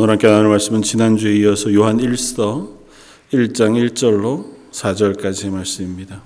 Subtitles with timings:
[0.00, 2.68] 오늘 함께 나눌 말씀은 지난주에 이어서 요한 1서
[3.32, 6.22] 1장 1절로 4절까지 말씀입니다.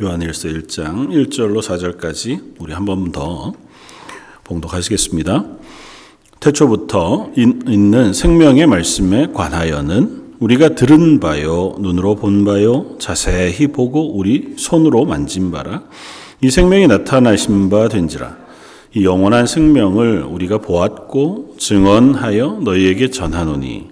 [0.00, 3.52] 요한일서 1장 1절로 4절까지 우리 한 번 더
[4.48, 5.44] 봉독하시겠습니다.
[6.40, 15.04] 태초부터 있는 생명의 말씀에 관하여는 우리가 들은 바요, 눈으로 본 바요, 자세히 보고 우리 손으로
[15.04, 15.82] 만진 바라.
[16.40, 18.36] 이 생명이 나타나신 바 된지라.
[18.94, 23.88] 이 영원한 생명을 우리가 보았고 증언하여 너희에게 전하노니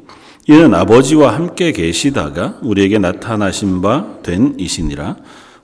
[0.48, 5.16] 이는 아버지와 함께 계시다가 우리에게 나타나신 바 된 이시니라.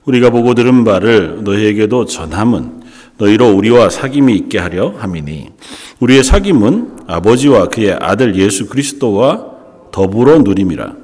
[0.05, 2.82] 우리가 보고 들은 바를 너희에게도 전함은
[3.17, 5.51] 너희로 우리와 사귐이 있게 하려 함이니
[5.99, 9.51] 우리의 사귐은 아버지와 그의 아들 예수 그리스도와
[9.91, 10.95] 더불어 누림이라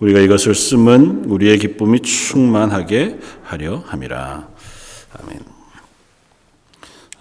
[0.00, 4.48] 우리가 이것을 쓰면 우리의 기쁨이 충만하게 하려 함이라
[5.20, 5.40] 아멘.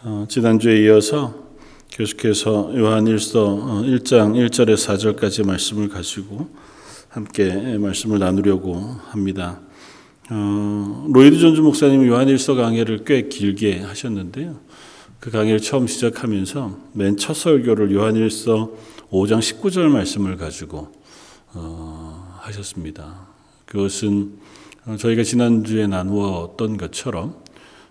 [0.03, 1.47] 어, 지난주에 이어서
[1.89, 6.47] 계속해서 요한일서 1장 1절에서 4절까지 말씀을 가지고
[7.09, 8.75] 함께 말씀을 나누려고
[9.09, 9.59] 합니다.
[10.29, 14.59] 어, 로이드 존즈 목사님이 요한일서 강해를 꽤 길게 하셨는데요.
[15.19, 18.71] 그 강의를 처음 시작하면서 맨 첫 설교를 요한일서
[19.09, 20.91] 5장 19절 말씀을 가지고
[21.53, 23.27] 어, 하셨습니다.
[23.65, 24.33] 그것은
[24.97, 27.35] 저희가 지난주에 나누었던 것처럼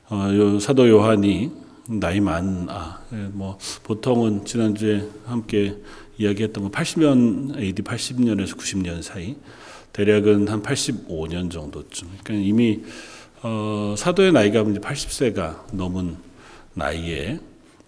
[0.09, 1.51] 어, 사도 요한이
[1.89, 5.77] 나이 많, 아, 예, 뭐, 보통은 지난주에 함께
[6.19, 9.37] 이야기했던 거 80년, AD 80년에서 90년 사이,
[9.97, 12.09] 대략은 한 85년 정도쯤.
[12.23, 12.83] 그러니까 이미
[13.43, 16.17] 어, 사도의 나이가 이제 80세가 넘은
[16.75, 17.41] 나이에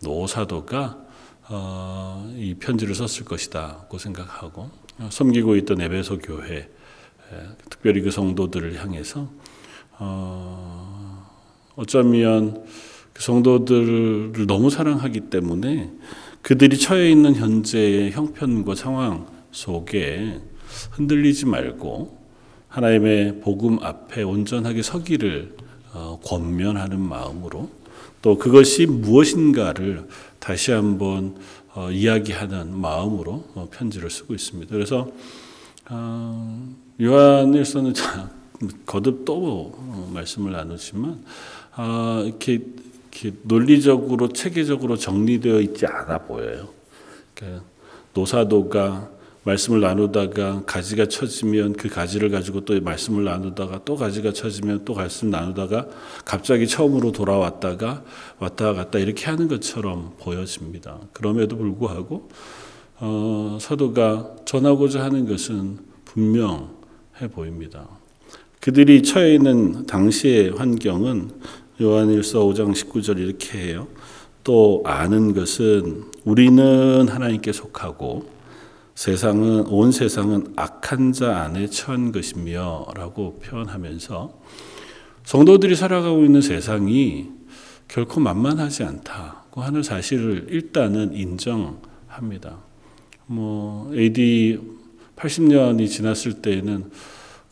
[0.03, 0.99] 노사도가
[1.51, 6.71] 어, 이 편지를 썼을 것이다고 생각하고 어, 섬기고 있던 에베소 교회,
[7.69, 9.29] 특별히 그 성도들을 향해서
[9.99, 11.31] 어,
[11.77, 12.65] 어쩌면
[13.13, 15.91] 그 성도들을 너무 사랑하기 때문에
[16.41, 20.41] 그들이 처해 있는 현재의 형편과 상황 속에
[20.93, 22.19] 흔들리지 말고
[22.69, 25.57] 하나님의 복음 앞에 온전하게 서기를
[25.95, 27.71] 어, 권면하는 마음으로
[28.21, 30.07] 또 그것이 무엇인가를
[30.39, 31.37] 다시 한번
[31.75, 34.71] 어, 이야기하는 마음으로 어, 편지를 쓰고 있습니다.
[34.71, 35.11] 그래서
[37.01, 37.95] 요한일서는
[38.85, 39.73] 거듭 또
[40.13, 41.25] 말씀을 나누지만
[42.27, 42.61] 이렇게,
[43.11, 46.69] 이렇게 논리적으로 체계적으로 정리되어 있지 않아 보여요.
[47.33, 47.65] 그러니까
[48.13, 49.09] 노사도가
[49.49, 55.31] 말씀을 나누다가 가지가 쳐지면 그 가지를 가지고 또 말씀을 나누다가 또 가지가 쳐지면 또 말씀
[55.31, 55.87] 나누다가
[56.27, 58.05] 갑자기 처음으로 돌아왔다가
[58.39, 60.99] 왔다 갔다 이렇게 하는 것처럼 보여집니다.
[61.15, 62.29] 그럼에도 불구하고
[63.01, 67.89] 어, 사도가 전하고자 하는 것은 분명해 보입니다.
[68.61, 71.31] 그들이 처해 있는 당시의 환경은
[71.81, 73.89] 요한일서 5장 19절 이렇게 해요.
[74.45, 78.38] 또 아는 것은 우리는 하나님께 속하고
[78.99, 84.41] 세상은 온 세상은 악한 자 안에 처한 것이며라고 표현하면서
[85.23, 87.29] 성도들이 살아가고 있는 세상이
[87.87, 92.59] 결코 만만하지 않다고 하는 사실을 일단은 인정합니다.
[93.27, 94.59] 뭐 AD
[95.15, 96.91] 80년이 지났을 때에는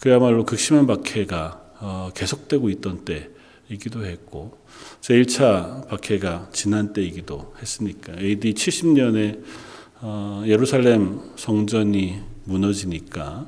[0.00, 4.58] 그야말로 극심한 박해가 어, 계속되고 있던 때이기도 했고
[5.00, 13.46] 제1차 박해가 지난 때이기도 했으니까 AD 70년에 어, 예루살렘 성전이 무너지니까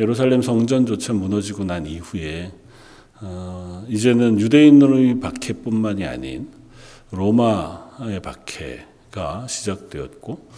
[0.00, 2.52] 예루살렘 성전조차 무너지고 난 이후에
[3.20, 6.48] 어, 이제는 유대인의 박해뿐만이 아닌
[7.12, 10.48] 로마의 박해가 시작되었고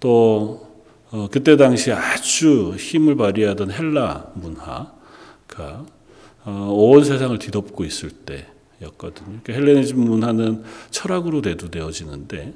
[0.00, 0.74] 또
[1.10, 5.86] 어, 그때 당시 아주 힘을 발휘하던 헬라 문화가
[6.44, 9.40] 어, 온 세상을 뒤덮고 있을 때였거든요.
[9.42, 12.52] 그러니까 헬레니즘 문화는 철학으로 대두되어지는데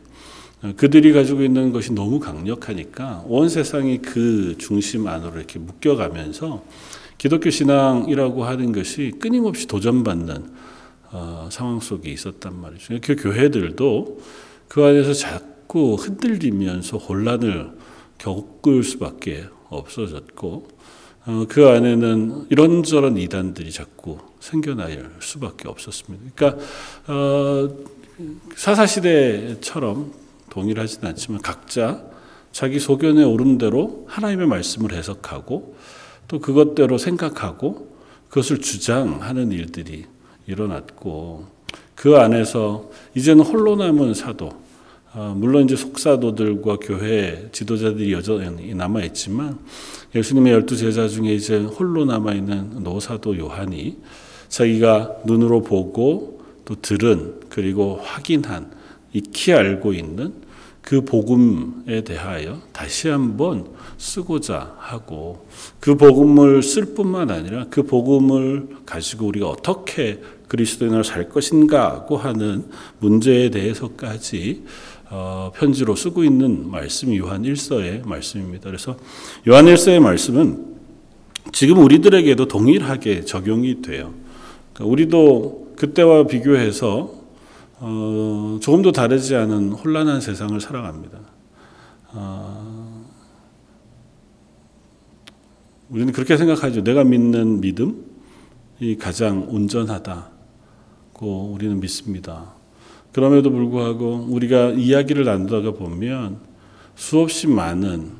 [0.77, 6.65] 그들이 가지고 있는 것이 너무 강력하니까 온 세상이 그 중심 안으로 이렇게 묶여가면서
[7.17, 10.51] 기독교 신앙이라고 하는 것이 끊임없이 도전받는
[11.11, 12.99] 어, 상황 속에 있었단 말이죠.
[13.03, 14.21] 그 교회들도
[14.69, 17.71] 그 안에서 자꾸 흔들리면서 혼란을
[18.19, 20.69] 겪을 수밖에 없어졌고
[21.27, 26.33] 어, 그 안에는 이런저런 이단들이 자꾸 생겨날 수밖에 없었습니다.
[26.35, 26.65] 그러니까
[27.07, 27.69] 어,
[28.55, 30.28] 사사시대처럼
[30.59, 32.03] 동일하지는 않지만 각자
[32.51, 35.77] 자기 소견에 오른 대로 하나님의 말씀을 해석하고
[36.27, 37.97] 또 그것대로 생각하고
[38.29, 40.07] 그것을 주장하는 일들이
[40.47, 41.47] 일어났고
[41.95, 44.51] 그 안에서 이제는 홀로 남은 사도
[45.15, 49.59] 어, 물론 이제 속사도들과 교회 지도자들이 여전히 남아 있지만
[50.15, 53.97] 예수님의 열두 제자 중에 이제 홀로 남아 있는 노사도 요한이
[54.49, 58.71] 자기가 눈으로 보고 또 들은 그리고 확인한
[59.13, 60.48] 익히 알고 있는
[60.89, 63.67] 그 복음에 대하여 다시 한번
[63.99, 65.47] 쓰고자 하고
[65.81, 72.71] 그 복음을 쓸 뿐만 아니라 그 복음을 가지고 우리가 어떻게 그리스도인으로 살 것인가고 하는
[73.01, 74.65] 문제에 대해서까지
[75.11, 78.71] 어, 편지로 쓰고 있는 말씀이 요한 1서의 말씀입니다.
[78.71, 78.97] 그래서
[79.47, 80.75] 요한 1서의 말씀은
[81.53, 84.15] 지금 우리들에게도 동일하게 적용이 돼요.
[84.73, 87.18] 그러니까 우리도 그때와 비교해서
[87.81, 91.19] 어, 조금도 다르지 않은 혼란한 세상을 살아갑니다.
[92.13, 93.05] 어,
[95.89, 96.83] 우리는 그렇게 생각하죠.
[96.83, 102.53] 내가 믿는 믿음이 가장 온전하다고 우리는 믿습니다.
[103.13, 106.39] 그럼에도 불구하고 우리가 이야기를 나누다가 보면
[106.95, 108.11] 수없이 많은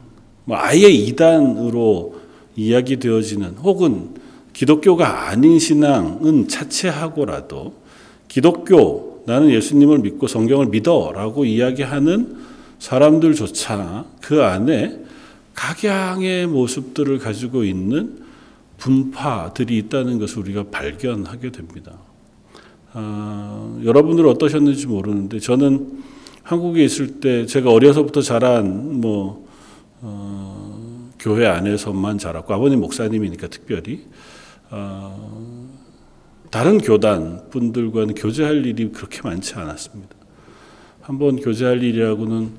[0.45, 2.21] 뭐 아예 이단으로
[2.57, 4.15] 이야기되어지는 혹은
[4.53, 7.75] 기독교가 아닌 신앙은 차치하고라도
[8.29, 12.39] 기독교 나는 예수님을 믿고 성경을 믿어 라고 이야기하는
[12.79, 15.05] 사람들조차 그 안에
[15.55, 18.23] 각양의 모습들을 가지고 있는
[18.79, 21.99] 분파들이 있다는 것을 우리가 발견하게 됩니다.
[22.95, 26.05] 아, 여러분들 어떠셨는지 모르는데 저는
[26.43, 29.47] 한국에 있을 때 제가 어려서부터 자란 뭐
[30.01, 34.07] 어, 교회 안에서만 자랐고 아버님 목사님이니까 특별히
[34.71, 35.68] 어,
[36.51, 40.17] 다른 교단 분들과는 교제할 일이 그렇게 많지 않았습니다.
[41.03, 42.51] 한번 교제할 일이라고는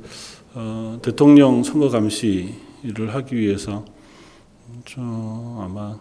[0.55, 3.85] 어, 대통령 선거 감시를 하기 위해서
[4.85, 5.97] 저 아마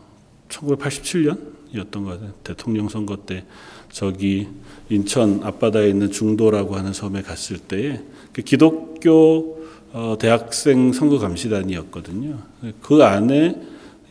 [0.48, 2.32] 1987년이었던 것 같아요.
[2.44, 3.44] 대통령 선거 때
[3.90, 4.48] 저기
[4.90, 8.00] 인천 앞바다에 있는 중도라고 하는 섬에 갔을 때에
[8.32, 9.58] 그 기독교
[9.92, 12.38] 어, 대학생 선거 감시단이었거든요.
[12.82, 13.60] 그 안에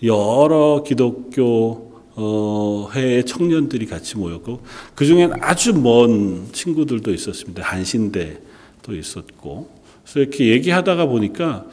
[0.04, 1.87] 여러 기독교
[2.20, 4.64] 어, 해의 청년들이 같이 모였고
[4.96, 7.62] 그 중엔 아주 먼 친구들도 있었습니다.
[7.62, 9.70] 한신대도 있었고
[10.02, 11.68] 그래서 이렇게 얘기하다가 보니까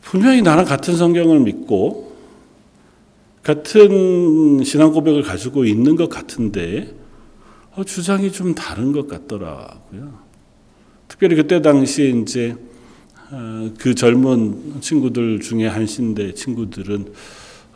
[0.00, 2.12] 분명히 나랑 같은 성경을 믿고
[3.42, 6.94] 같은 신앙 고백을 가지고 있는 것 같은데
[7.74, 10.20] 어, 주장이 좀 다른 것 같더라고요.
[11.08, 12.54] 특별히 그때 당시 이제
[13.32, 17.12] 어, 그 젊은 친구들 중에 한신대 친구들은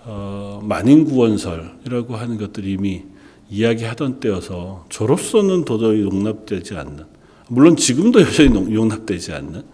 [0.08, 3.02] 어, 만인구원설이라고 하는 것들이 이미
[3.50, 7.04] 이야기하던 때여서 저로서는 도저히 용납되지 않는
[7.48, 9.64] 물론 지금도 여전히 용납되지 않는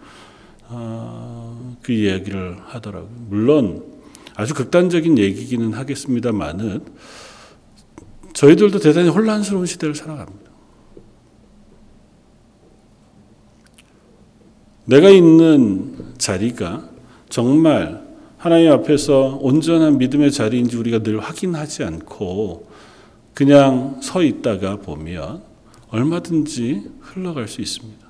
[0.69, 3.11] 어, 그 이야기를 하더라고요.
[3.29, 3.83] 물론
[4.35, 6.83] 아주 극단적인 얘기기는 하겠습니다만은
[8.33, 10.51] 저희들도 대단히 혼란스러운 시대를 살아갑니다.
[14.85, 16.89] 내가 있는 자리가
[17.29, 18.02] 정말
[18.43, 22.67] 하나님 앞에서 온전한 믿음의 자리인지 우리가 늘 확인하지 않고
[23.33, 25.41] 그냥 서 있다가 보면
[25.87, 28.05] 얼마든지 흘러갈 수 있습니다.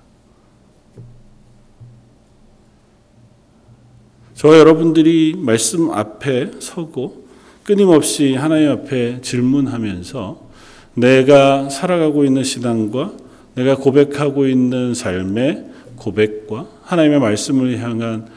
[4.34, 7.28] 저와 여러분들이 말씀 앞에 서고
[7.64, 10.50] 끊임없이 하나님 앞에 질문하면서
[10.96, 13.14] 내가 살아가고 있는 신앙과
[13.54, 15.64] 내가 고백하고 있는 삶의
[15.96, 18.28] 고백과 하나님의 말씀을 향한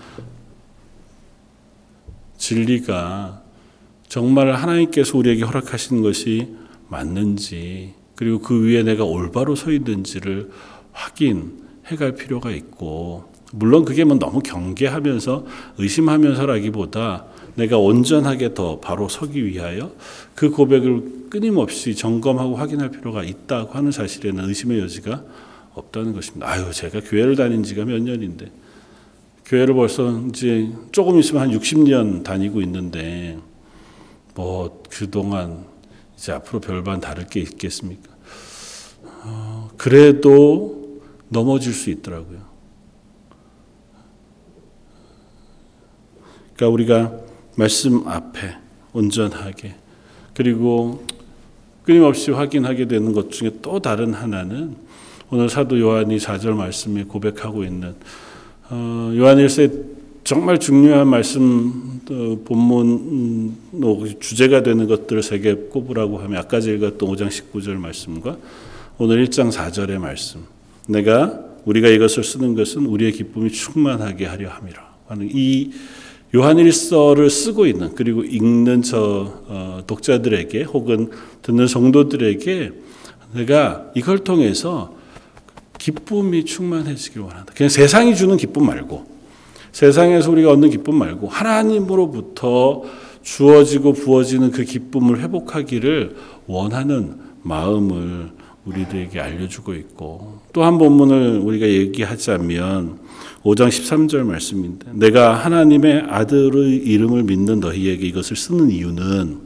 [2.39, 3.43] 진리가
[4.09, 6.49] 정말 하나님께서 우리에게 허락하신 것이
[6.89, 10.51] 맞는지 그리고 그 위에 내가 올바로 서 있는지를
[10.93, 15.47] 확인해 갈 필요가 있고 물론 그게 뭐 너무 경계하면서
[15.79, 19.93] 의심하면서라기보다 내가 온전하게 더 바로 서기 위하여
[20.35, 25.25] 그 고백을 끊임없이 점검하고 확인할 필요가 있다고 하는 사실에는 의심의 여지가
[25.75, 26.49] 없다는 것입니다.
[26.49, 28.51] 아유, 제가 교회를 다닌 지가 몇 년인데
[29.47, 33.39] 교회를 벌써 이제 조금 있으면 한 60년 다니고 있는데
[34.35, 35.65] 뭐 그동안
[36.17, 38.11] 이제 앞으로 별반 다를 게 있겠습니까?
[39.23, 42.41] 어, 그래도 넘어질 수 있더라고요.
[46.57, 47.21] 그러니까 우리가
[47.55, 48.57] 말씀 앞에
[48.93, 49.77] 온전하게
[50.35, 51.05] 그리고
[51.85, 54.77] 끊임없이 확인하게 되는 것 중에 또 다른 하나는
[55.31, 57.95] 오늘 사도 요한이 4절 말씀에 고백하고 있는
[58.69, 59.71] 어, 요한일서의
[60.25, 63.57] 정말 중요한 말씀 어, 본문 음,
[64.19, 68.37] 주제가 되는 것들을 세 개 꼽으라고 하면 아까 읽었던 5장 19절 말씀과
[68.99, 70.41] 오늘 1장 4절의 말씀.
[70.89, 74.97] 내가 우리가 이것을 쓰는 것은 우리의 기쁨이 충만하게 하려 함이라.
[75.09, 75.71] 하는 이
[76.35, 81.11] 요한일서를 쓰고 있는 그리고 읽는 저 어, 독자들에게 혹은
[81.43, 82.73] 듣는 성도들에게
[83.35, 84.96] 내가 이걸 통해서
[85.79, 87.53] 기쁨이 충만해지길 원한다.
[87.57, 89.07] 그냥 세상이 주는 기쁨 말고
[89.73, 92.83] 세상에서 우리가 얻는 기쁨 말고 하나님으로부터
[93.23, 96.17] 주어지고 부어지는 그 기쁨을 회복하기를
[96.47, 98.31] 원하는 마음을
[98.65, 102.99] 우리들에게 알려주고 있고 또 한 본문을 우리가 얘기하자면
[103.45, 109.39] 5장 13절 말씀인데 내가 하나님의 아들의 이름을 믿는 너희에게 이것을 쓰는 이유는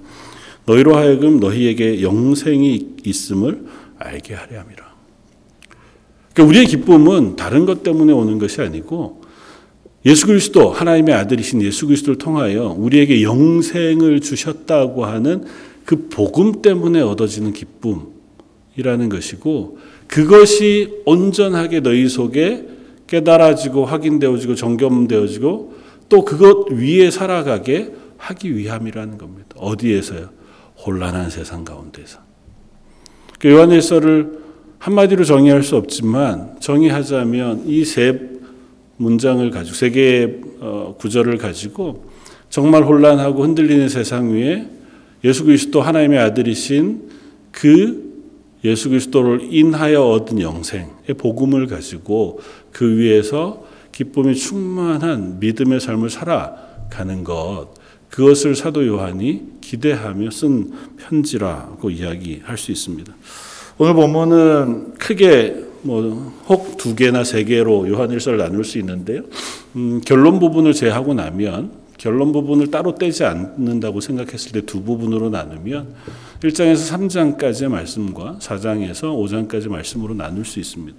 [0.66, 3.66] 너희로 하여금 너희에게 영생이 있음을
[3.99, 4.89] 알게 하려 함이라.
[6.32, 9.20] 그러니까 우리의 기쁨은 다른 것 때문에 오는 것이 아니고
[10.06, 15.44] 예수 그리스도 하나님의 아들이신 예수 그리스도를 통하여 우리에게 영생을 주셨다고 하는
[15.84, 22.66] 그 복음 때문에 얻어지는 기쁨이라는 것이고 그것이 온전하게 너희 속에
[23.06, 25.75] 깨달아지고 확인되어지고 정겸되어지고
[26.08, 29.49] 또 그것 위에 살아가게 하기 위함이라는 겁니다.
[29.56, 30.30] 어디에서요?
[30.87, 32.18] 혼란한 세상 가운데서.
[33.38, 34.40] 그 요한일서를
[34.80, 38.30] 한마디로 정의할 수 없지만 정의하자면 이 세
[39.00, 42.10] 문장을 가지고 세 개의 어, 구절을 가지고
[42.50, 44.68] 정말 혼란하고 흔들리는 세상 위에
[45.25, 47.08] 예수 그리스도 하나님의 아들이신
[47.50, 48.10] 그
[48.62, 52.40] 예수 그리스도를 인하여 얻은 영생의 복음을 가지고
[52.72, 57.68] 그 위에서 기쁨이 충만한 믿음의 삶을 살아가는 것
[58.10, 63.14] 그것을 사도 요한이 기대하며 쓴 편지라고 이야기할 수 있습니다.
[63.80, 69.22] 오늘 본문은 크게 뭐 혹 두 개나 세 개로 요한일서를 나눌 수 있는데요.
[69.76, 75.94] 음, 결론 부분을 제하고 나면 결론 부분을 따로 떼지 않는다고 생각했을 때 두 부분으로 나누면
[76.42, 79.16] 1장에서 3장까지의 말씀과 4장에서
[79.49, 80.99] 5장까지 말씀으로 나눌 수 있습니다.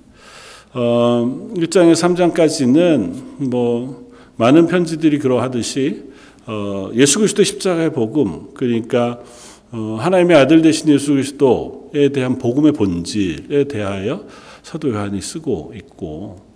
[0.73, 6.05] 어, 1장에서 3장까지는 뭐 많은 편지들이 그러하듯이
[6.47, 9.21] 어, 예수 그리스도 십자가의 복음 그러니까 어,
[9.71, 14.25] 하나님의 아들 되신 예수 그리스도에 대한 복음의 본질에 대하여
[14.63, 16.51] 사도 요한이 쓰고 있고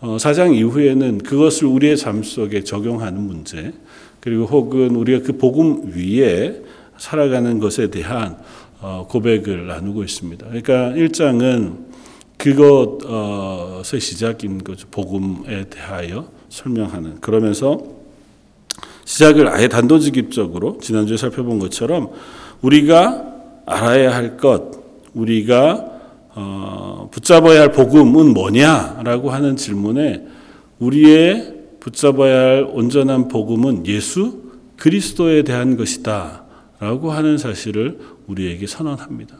[0.00, 3.72] 어, 사장 이후에는 그것을 우리의 삶 속에 적용하는 문제
[4.20, 6.62] 그리고 혹은 우리가 그 복음 위에
[6.96, 8.38] 살아가는 것에 대한
[8.80, 10.46] 어, 고백을 나누고 있습니다.
[10.46, 11.90] 그러니까 1장은
[12.38, 14.86] 그것의 시작인 거죠.
[14.90, 17.82] 복음에 대하여 설명하는 그러면서
[19.04, 22.12] 시작을 아예 단도직입적으로 지난주에 살펴본 것처럼
[22.62, 23.24] 우리가
[23.66, 24.72] 알아야 할 것,
[25.14, 25.86] 우리가
[26.34, 30.26] 어, 붙잡아야 할 복음은 뭐냐라고 하는 질문에
[30.78, 34.42] 우리의 붙잡아야 할 온전한 복음은 예수
[34.76, 36.44] 그리스도에 대한 것이다
[36.78, 39.36] 라고 하는 사실을 우리에게 선언합니다.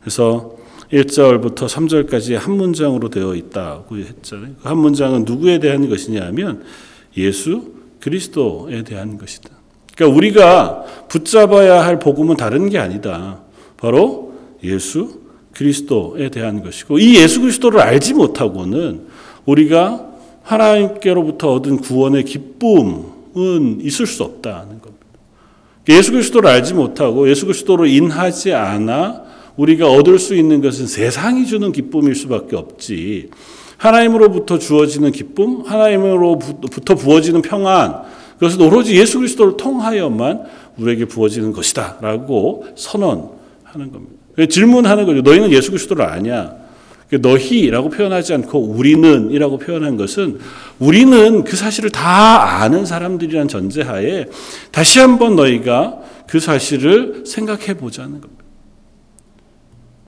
[0.00, 0.56] 그래서
[0.92, 4.54] 1절부터 3절까지 한 문장으로 되어 있다고 했잖아요.
[4.62, 6.64] 그 한 문장은 누구에 대한 것이냐 하면
[7.16, 9.59] 예수 그리스도에 대한 것이다.
[10.00, 13.40] 그러니까 우리가 붙잡아야 할 복음은 다른 게 아니다.
[13.76, 14.32] 바로
[14.64, 15.20] 예수
[15.52, 19.02] 그리스도에 대한 것이고 이 예수 그리스도를 알지 못하고는
[19.44, 20.06] 우리가
[20.42, 24.90] 하나님께로부터 얻은 구원의 기쁨은 있을 수 없다는 겁니다.
[25.90, 29.22] 예수 그리스도를 알지 못하고 예수 그리스도로 인하지 않아
[29.56, 33.28] 우리가 얻을 수 있는 것은 세상이 주는 기쁨일 수밖에 없지.
[33.76, 38.02] 하나님으로부터 주어지는 기쁨, 하나님으로부터 부어지는 평안,
[38.40, 40.44] 그것은 오로지 예수 그리스도를 통하여만
[40.78, 44.46] 우리에게 부어지는 것이다 라고 선언하는 겁니다.
[44.48, 45.20] 질문하는 거죠.
[45.20, 46.56] 너희는 예수 그리스도를 아냐?
[47.10, 50.38] 너희라고 표현하지 않고 우리는 이라고 표현한 것은
[50.78, 54.26] 우리는 그 사실을 다 아는 사람들이란 전제하에
[54.72, 58.44] 다시 한번 너희가 그 사실을 생각해 보자는 겁니다.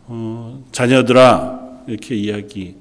[0.07, 2.77] 어, 자녀들아 이렇게 이야기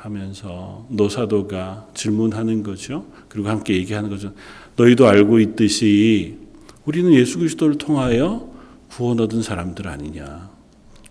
[0.00, 3.04] 하면서 노사도가 질문하는 거죠.
[3.28, 4.32] 그리고 함께 얘기하는 거죠.
[4.76, 6.38] 너희도 알고 있듯이
[6.86, 8.50] 우리는 예수 그리스도를 통하여
[8.88, 10.48] 구원 얻은 사람들 아니냐.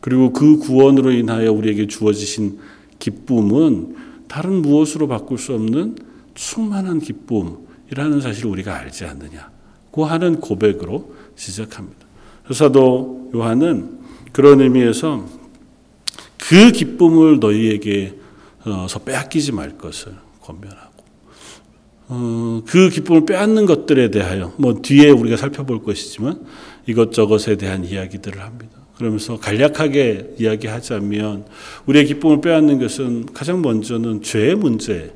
[0.02, 2.58] 그리고 그 구원으로 인하여 우리에게 주어지신
[2.98, 3.96] 기쁨은
[4.28, 5.98] 다른 무엇으로 바꿀 수 없는
[6.34, 9.52] 충만한 기쁨이라는 사실을 우리가 알지 않느냐
[9.92, 12.08] 고 하는 고백으로 시작합니다.
[12.52, 14.00] 사도 요한은
[14.32, 15.26] 그런 의미에서
[16.38, 18.19] 그 기쁨을 너희에게
[18.88, 21.04] 서 빼앗기지 말 것을 권면하고
[22.10, 26.46] 어, 그 기쁨을 빼앗는 것들에 대하여 뭐 뒤에 우리가 살펴볼 것이지만
[26.88, 28.80] 이것저것에 대한 이야기들을 합니다.
[28.98, 31.46] 그러면서 간략하게 이야기하자면
[31.86, 35.12] 우리의 기쁨을 빼앗는 것은 가장 먼저는 죄의 문제일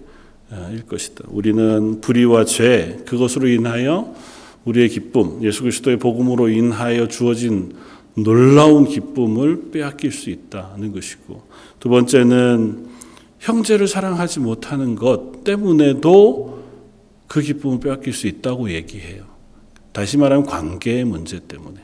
[0.87, 1.25] 것이다.
[1.27, 4.13] 우리는 불의와 죄 그것으로 인하여
[4.63, 7.73] 우리의 기쁨, 예수 그리스도의 복음으로 인하여 주어진
[8.15, 11.41] 놀라운 기쁨을 빼앗길 수 있다는 것이고
[11.79, 12.92] 두 번째는
[13.43, 16.63] 형제를 사랑하지 못하는 것 때문에도
[17.27, 19.25] 그 기쁨을 빼앗길 수 있다고 얘기해요.
[19.91, 21.81] 다시 말하면 관계의 문제 때문에.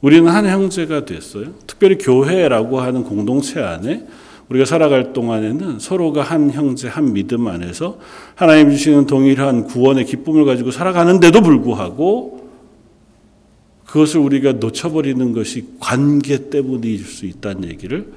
[0.00, 1.52] 우리는 한 형제가 됐어요.
[1.66, 4.06] 특별히 교회라고 하는 공동체 안에
[4.48, 7.98] 우리가 살아갈 동안에는 서로가 한 형제, 한 믿음 안에서
[8.34, 12.48] 하나님 주시는 동일한 구원의 기쁨을 가지고 살아가는데도 불구하고
[13.84, 18.12] 그것을 우리가 놓쳐버리는 것이 관계 때문일 수 있다는 얘기를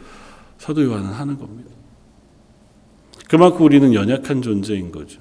[0.57, 1.81] 사도 요한은 하는 겁니다.
[3.32, 5.20] 그만큼 우리는 연약한 존재인 거죠.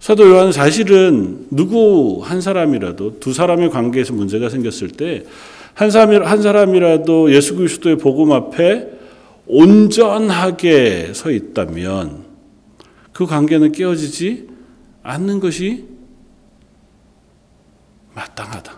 [0.00, 5.24] 사도 요한은 사실은 누구 한 사람이라도 두 사람의 관계에서 문제가 생겼을 때
[5.78, 8.98] 한 사람 한 사람이라도 예수 그리스도의 복음 앞에
[9.46, 12.24] 온전하게 서 있다면
[13.12, 14.48] 그 관계는 깨어지지
[15.04, 15.86] 않는 것이
[18.12, 18.77] 마땅하다.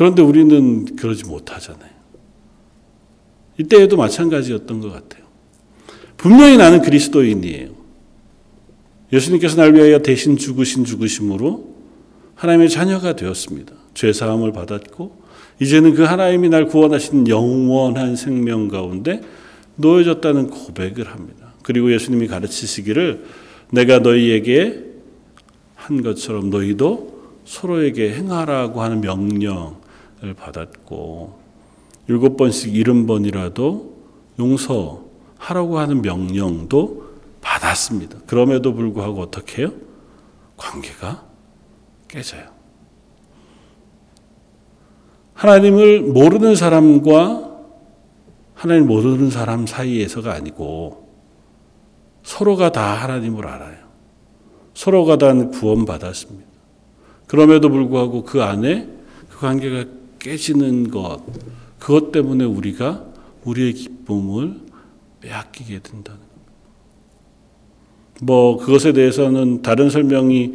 [0.00, 1.90] 그런데 우리는 그러지 못하잖아요.
[3.58, 5.26] 이때에도 마찬가지였던 것 같아요.
[6.16, 7.68] 분명히 나는 그리스도인이에요.
[9.12, 11.74] 예수님께서 날 위하여 대신 죽으신 죽으심으로
[12.34, 13.74] 하나님의 자녀가 되었습니다.
[13.92, 15.20] 죄 사함을 받았고
[15.60, 19.20] 이제는 그 하나님이 날 구원하신 영원한 생명 가운데
[19.76, 21.52] 놓여졌다는 고백을 합니다.
[21.62, 23.26] 그리고 예수님이 가르치시기를
[23.70, 24.82] 내가 너희에게
[25.74, 29.79] 한 것처럼 너희도 서로에게 행하라고 하는 명령을
[30.36, 31.40] 받았고
[32.08, 33.94] 일곱 번씩 일흔 번이라도
[34.38, 37.10] 용서하라고 하는 명령도
[37.40, 38.18] 받았습니다.
[38.26, 39.72] 그럼에도 불구하고 어떻게 해요?
[40.56, 41.24] 관계가
[42.08, 42.44] 깨져요.
[45.34, 47.50] 하나님을 모르는 사람과
[48.54, 51.08] 하나님 모르는 사람 사이에서가 아니고
[52.22, 53.78] 서로가 다 하나님을 알아요.
[54.74, 56.50] 서로가 다 구원받았습니다.
[57.26, 58.88] 그럼에도 불구하고 그 안에
[59.30, 61.20] 그 관계가 깨지는 것,
[61.78, 63.04] 그것 때문에 우리가
[63.44, 64.60] 우리의 기쁨을
[65.20, 66.20] 빼앗기게 된다는.
[68.22, 70.54] 뭐 그것에 대해서는 다른 설명이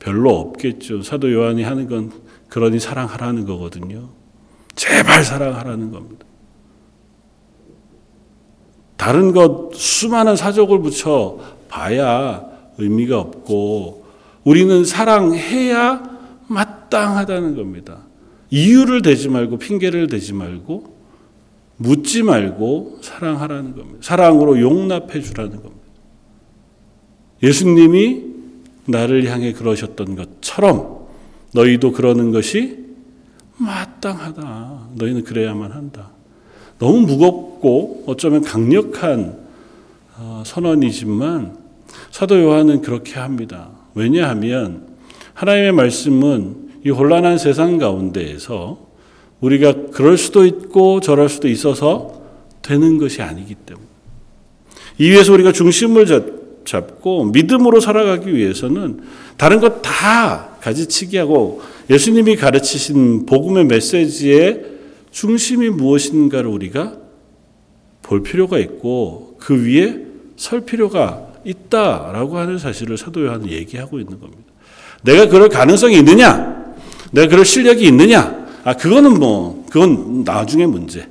[0.00, 1.02] 별로 없겠죠.
[1.02, 2.12] 사도 요한이 하는 건
[2.48, 4.10] 그러니 사랑하라는 거거든요.
[4.74, 6.26] 제발 사랑하라는 겁니다.
[8.96, 12.44] 다른 것 수많은 사족을 붙여 봐야
[12.78, 14.04] 의미가 없고
[14.44, 16.02] 우리는 사랑해야
[16.94, 18.02] 마땅하다는 겁니다.
[18.50, 20.94] 이유를 대지 말고 핑계를 대지 말고
[21.76, 23.98] 묻지 말고 사랑하라는 겁니다.
[24.00, 25.74] 사랑으로 용납해 주라는 겁니다.
[27.42, 28.22] 예수님이
[28.86, 31.06] 나를 향해 그러셨던 것처럼
[31.52, 32.84] 너희도 그러는 것이
[33.56, 34.88] 마땅하다.
[34.94, 36.10] 너희는 그래야만 한다.
[36.78, 39.42] 너무 무겁고 어쩌면 강력한
[40.16, 41.56] 어, 선언이지만
[42.12, 43.70] 사도 요한은 그렇게 합니다.
[43.94, 44.86] 왜냐하면
[45.34, 48.78] 하나님의 말씀은 이 혼란한 세상 가운데에서
[49.40, 52.22] 우리가 그럴 수도 있고 저럴 수도 있어서
[52.62, 53.86] 되는 것이 아니기 때문에
[54.98, 56.06] 이 위에서 우리가 중심을
[56.64, 59.00] 잡고 믿음으로 살아가기 위해서는
[59.36, 64.64] 다른 것 다 가지치기 하고 예수님이 가르치신 복음의 메시지의
[65.10, 66.96] 중심이 무엇인가를 우리가
[68.02, 74.42] 볼 필요가 있고 그 위에 설 필요가 있다라고 하는 사실을 사도 요한은 얘기하고 있는 겁니다.
[75.02, 76.63] 내가 그럴 가능성이 있느냐?
[77.14, 78.44] 내가 그럴 실력이 있느냐?
[78.64, 81.06] 아, 그거는 뭐, 그건 나중에 문제.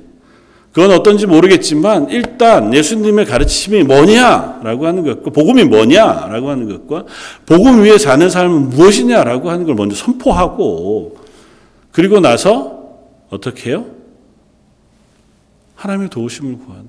[0.72, 7.06] 그건 어떤지 모르겠지만 일단 예수님의 가르침이 뭐냐라고 하는 것과 복음이 뭐냐라고 하는 것과
[7.46, 11.16] 복음 위에 사는 삶은 무엇이냐라고 하는 걸 먼저 선포하고
[11.92, 12.88] 그리고 나서
[13.30, 13.86] 어떻게 해요?
[15.76, 16.86] 하나님의 도우심을 구하는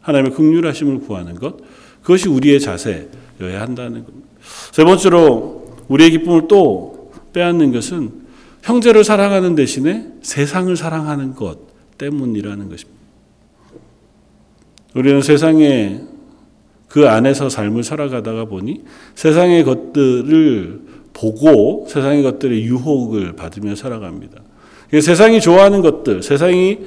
[0.00, 1.58] 하나님의 극률하심을 구하는 것
[2.00, 4.28] 그것이 우리의 자세여야 한다는 겁니다.
[4.72, 6.97] 세 번째로 우리의 기쁨을 또
[7.38, 8.10] 빼앗는 것은
[8.62, 11.58] 형제를 사랑하는 대신에 세상을 사랑하는 것
[11.96, 12.98] 때문이라는 것입니다.
[14.94, 16.00] 우리는 세상에
[16.88, 18.82] 그 안에서 삶을 살아가다가 보니
[19.14, 20.80] 세상의 것들을
[21.12, 24.42] 보고 세상의 것들의 유혹을 받으며 살아갑니다.
[25.00, 26.78] 세상이 좋아하는 것들, 세상이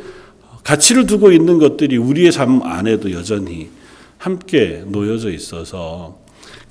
[0.63, 3.69] 가치를 두고 있는 것들이 우리의 삶 안에도 여전히
[4.17, 6.19] 함께 놓여져 있어서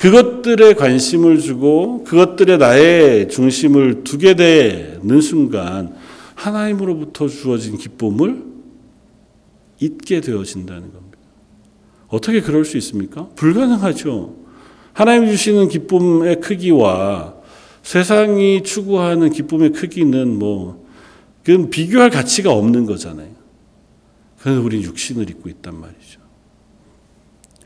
[0.00, 5.94] 그것들에 관심을 주고 그것들에 나의 중심을 두게 되는 순간
[6.34, 8.42] 하나님으로부터 주어진 기쁨을
[9.78, 11.18] 잊게 되어진다는 겁니다.
[12.08, 13.28] 어떻게 그럴 수 있습니까?
[13.36, 14.36] 불가능하죠.
[14.94, 17.34] 하나님 주시는 기쁨의 크기와
[17.82, 20.86] 세상이 추구하는 기쁨의 크기는 뭐,
[21.44, 23.28] 그건 비교할 가치가 없는 거잖아요.
[24.38, 26.20] 그래서 우리는 육신을 입고 있단 말이죠.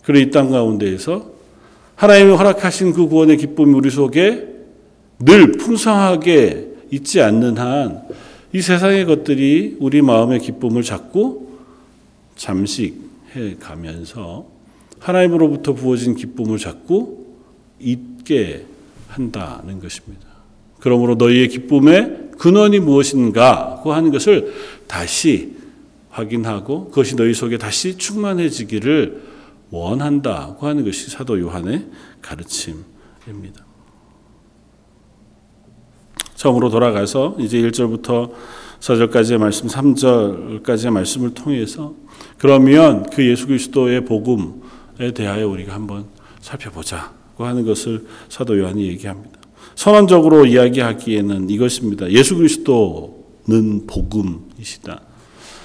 [0.02, 1.33] 그리고 이 땅 가운데에서
[1.96, 4.48] 하나님이 허락하신 그 구원의 기쁨이 우리 속에
[5.18, 8.04] 늘 풍성하게 있지 않는 한
[8.54, 11.48] 이 세상의 것들이 우리 마음의 기쁨을 자꾸
[12.36, 14.46] 잠식해 가면서
[15.00, 17.26] 하나님으로부터 부어진 기쁨을 자꾸
[17.80, 18.64] 잊게
[19.08, 20.28] 한다는 것입니다.
[20.78, 24.54] 그러므로 너희의 기쁨의 근원이 무엇인가 고 하는 것을
[24.86, 25.54] 다시
[26.10, 29.33] 확인하고 그것이 너희 속에 다시 충만해지기를
[29.70, 31.88] 원한다고 하는 것이 사도 요한의
[32.22, 33.64] 가르침입니다.
[36.34, 38.32] 처음으로 돌아가서 이제 1절부터
[38.80, 41.94] 4절까지의 말씀, 3절까지의 말씀을 통해서
[42.38, 46.06] 그러면 그 예수 그리스도의 복음에 대하여 우리가 한번
[46.40, 49.40] 살펴보자고 하는 것을 사도 요한이 얘기합니다.
[49.74, 52.10] 선언적으로 이야기하기에는 이것입니다.
[52.10, 55.00] 예수 그리스도는 복음이시다.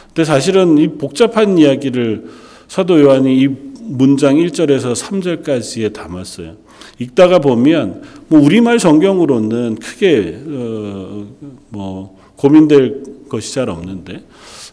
[0.08, 2.30] 근데 사실은 이 복잡한 이야기를
[2.68, 6.56] 사도 요한이 이 문장 1절에서 3절까지에 담았어요.
[7.00, 14.24] 읽다가 보면 뭐 우리말 성경으로는 크게 어 뭐 고민될 것이 잘 없는데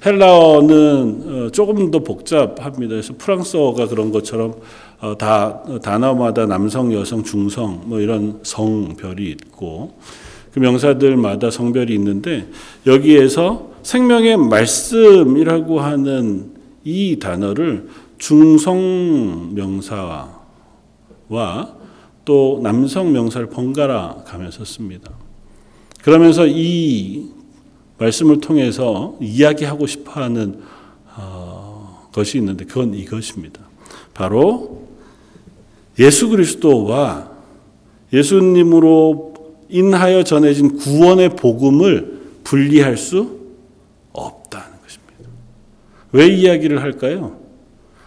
[0.04, 2.90] 헬라어는 어, 조금 더 복잡합니다.
[2.90, 4.54] 그래서 프랑스어가 그런 것처럼
[5.00, 9.94] 어, 다 단어마다 남성, 여성, 중성 뭐 이런 성별이 있고
[10.52, 12.46] 그 명사들마다 성별이 있는데
[12.86, 16.52] 여기에서 생명의 말씀이라고 하는
[16.84, 20.40] 이 단어를 중성 명사와
[22.24, 25.12] 또 남성 명사를 번갈아 가면서 씁니다.
[26.02, 27.30] 그러면서 이
[27.98, 30.60] 말씀을 통해서 이야기하고 싶어 하는
[31.16, 33.60] 어, 것이 있는데 그건 이것입니다.
[34.12, 34.86] 바로
[35.98, 37.30] 예수 그리스도와
[38.12, 39.34] 예수님으로
[39.68, 43.40] 인하여 전해진 구원의 복음을 분리할 수
[44.12, 45.30] 없다는 것입니다.
[46.12, 47.45] 왜 이야기를 할까요?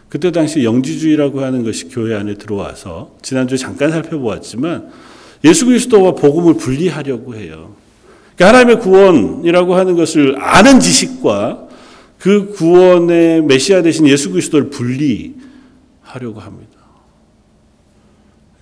[0.09, 4.89] 그때 당시 영지주의라고 하는 것이 교회 안에 들어와서 지난주에 잠깐 살펴보았지만
[5.45, 7.75] 예수 그리스도와 복음을 분리하려고 해요.
[8.35, 11.67] 그러니까 하나님의 구원이라고 하는 것을 아는 지식과
[12.17, 16.79] 그 구원의 메시아 되신 예수 그리스도를 분리하려고 합니다.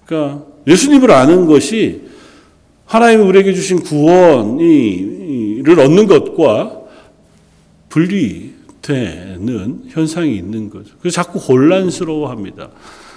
[0.05, 2.01] 그러니까 예수님을 아는 것이
[2.85, 4.59] 하나님이 우리에게 주신 구원을
[5.79, 6.81] 얻는 것과
[7.89, 8.56] 분리
[8.87, 10.95] 되는 현상이 있는 거죠.
[11.01, 12.69] 그래서 자꾸 혼란스러워합니다.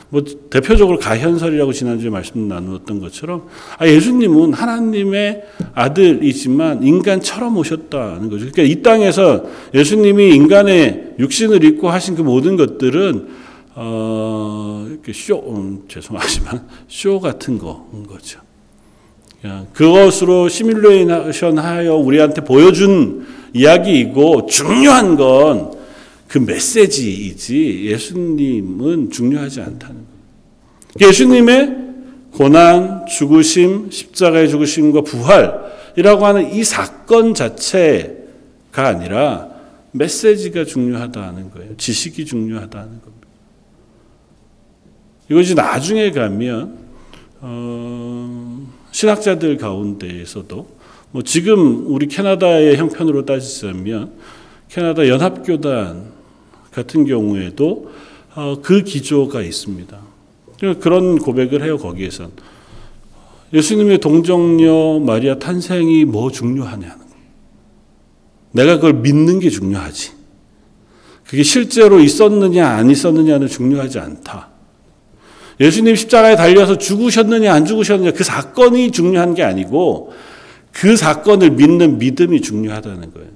[0.09, 3.47] 뭐 대표적으로 가현설이라고 지난주에 말씀 나누었던 것처럼
[3.79, 8.51] 아 예수님은 하나님의 아들이지만 인간처럼 오셨다는 거죠.
[8.51, 13.29] 그러니까 이 땅에서 예수님이 인간의 육신을 입고 하신 그 모든 것들은
[13.77, 18.41] 어 이렇게 쇼 음, 죄송하지만 쇼 같은 거인 거죠.
[19.73, 23.20] 그것으로 시뮬레이션하여 우리한테 보여준
[23.53, 25.81] 이야기이고 중요한 건
[26.31, 31.09] 그 메시지이지 예수님은 중요하지 않다는 거예요.
[31.09, 31.77] 예수님의
[32.35, 39.49] 고난, 죽으심, 십자가의 죽으심과 부활이라고 하는 이 사건 자체가 아니라
[39.91, 41.77] 메시지가 중요하다는 거예요.
[41.77, 43.27] 지식이 중요하다는 겁니다.
[45.29, 46.79] 이것이 나중에 가면
[47.41, 50.69] 어, 신학자들 가운데에서도
[51.13, 54.13] 뭐 지금 우리 캐나다의 형편으로 따지자면
[54.69, 56.13] 캐나다 연합교단
[56.71, 57.91] 같은 경우에도
[58.35, 59.99] 어, 그 기조가 있습니다.
[60.81, 62.31] 그런 고백을 해요 거기에선
[63.53, 67.05] 예수님의 동정녀 마리아 탄생이 뭐 중요하냐는 거.
[68.53, 70.13] 내가 그걸 믿는 게 중요하지.
[71.27, 74.51] 그게 실제로 있었느냐 안 있었느냐는 중요하지 않다.
[75.59, 80.13] 예수님 십자가에 달려서 죽으셨느냐 안 죽으셨느냐 그 사건이 중요한 게 아니고
[80.73, 83.31] 그 사건을 믿는 믿음이 중요하다는 거예요.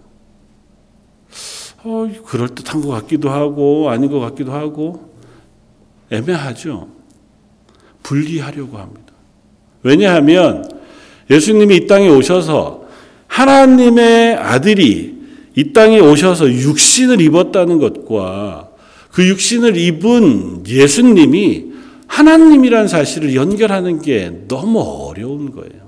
[1.84, 5.12] 어, 그럴듯한 것 같기도 하고 아닌 것 같기도 하고
[6.10, 6.88] 애매하죠.
[8.02, 9.12] 분리하려고 합니다.
[9.82, 10.70] 왜냐하면
[11.30, 12.84] 예수님이 이 땅에 오셔서
[13.26, 15.14] 하나님의 아들이
[15.56, 18.70] 이 땅에 오셔서 육신을 입었다는 것과
[19.10, 21.72] 그 육신을 입은 예수님이
[22.06, 25.83] 하나님이란 사실을 연결하는 게 너무 어려운 거예요.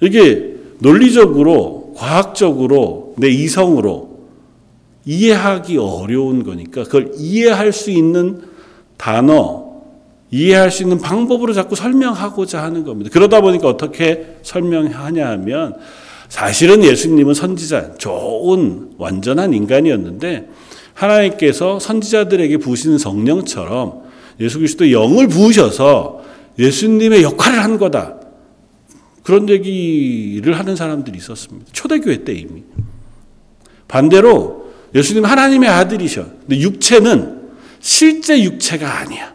[0.00, 4.10] 이게 논리적으로, 과학적으로, 내 이성으로
[5.04, 8.42] 이해하기 어려운 거니까 그걸 이해할 수 있는
[8.96, 9.70] 단어,
[10.30, 13.10] 이해할 수 있는 방법으로 자꾸 설명하고자 하는 겁니다.
[13.12, 15.74] 그러다 보니까 어떻게 설명하냐 하면
[16.28, 20.48] 사실은 예수님은 선지자, 좋은 완전한 인간이었는데
[20.94, 24.02] 하나님께서 선지자들에게 부으신 성령처럼
[24.38, 26.20] 예수 그리스도 영을 부으셔서
[26.58, 28.19] 예수님의 역할을 한 거다.
[29.22, 31.70] 그런 얘기를 하는 사람들이 있었습니다.
[31.72, 32.62] 초대교회 때 이미.
[33.88, 36.26] 반대로 예수님 하나님의 아들이셔.
[36.40, 37.40] 근데 육체는
[37.80, 39.34] 실제 육체가 아니야.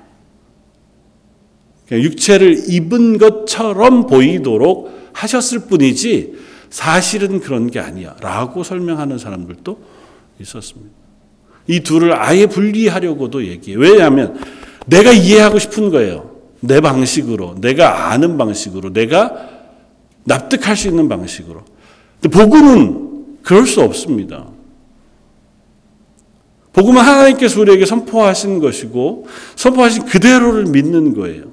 [1.92, 6.34] 육체를 입은 것처럼 보이도록 하셨을 뿐이지
[6.70, 8.16] 사실은 그런 게 아니야.
[8.22, 9.80] 라고 설명하는 사람들도
[10.40, 10.92] 있었습니다.
[11.68, 13.78] 이 둘을 아예 분리하려고도 얘기해.
[13.78, 14.40] 왜냐하면
[14.88, 16.36] 내가 이해하고 싶은 거예요.
[16.60, 19.55] 내 방식으로, 내가 아는 방식으로, 내가
[20.26, 21.64] 납득할 수 있는 방식으로.
[22.22, 24.48] 근데 복음은 그럴 수 없습니다.
[26.74, 31.44] 복음은 하나님께서 우리에게 선포하신 것이고 선포하신 그대로를 믿는 거예요.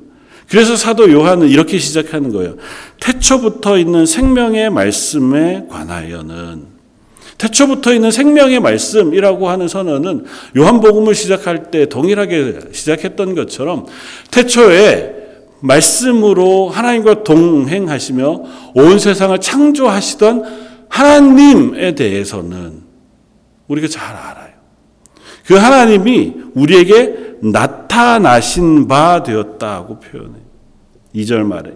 [0.49, 2.57] 그래서 사도 요한은 이렇게 시작하는 거예요.
[3.01, 6.73] 태초부터 있는 생명의 말씀에 관하여는
[7.39, 10.25] 태초부터 있는 생명의 말씀이라고 하는 선언은
[10.57, 13.87] 요한복음을 시작할 때 동일하게 시작했던 것처럼
[14.31, 15.22] 태초에
[15.63, 18.43] 말씀으로 하나님과 동행하시며
[18.75, 22.83] 온 세상을 창조하시던 하나님에 대해서는
[23.69, 24.53] 우리가 잘 알아요.
[25.47, 30.43] 그 하나님이 우리에게 나타나신 바 되었다고 표현해요.
[31.15, 31.73] 2절 말에.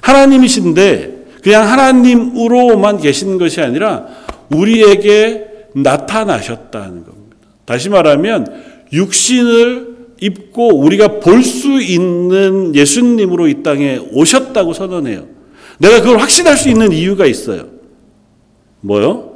[0.00, 4.06] 하나님이신데 그냥 하나님으로만 계신 것이 아니라
[4.50, 7.36] 우리에게 나타나셨다는 겁니다.
[7.64, 8.46] 다시 말하면
[8.92, 15.26] 육신을 입고 우리가 볼 수 있는 예수님으로 이 땅에 오셨다고 선언해요.
[15.78, 17.66] 내가 그걸 확신할 수 있는 이유가 있어요.
[18.80, 19.32] 뭐요?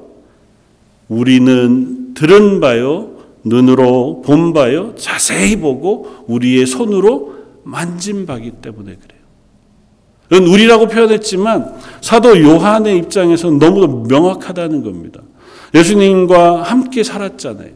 [1.08, 3.10] 우리는 들은 바요,
[3.44, 9.22] 눈으로 본 바요, 자세히 보고 우리의 손으로 만진 바기 때문에 그래요.
[10.30, 15.20] 이건 우리라고 표현했지만 사도 요한의 입장에서는 너무도 명확하다는 겁니다.
[15.74, 17.70] 예수님과 함께 살았잖아요.